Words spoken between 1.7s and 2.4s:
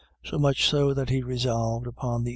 upon the.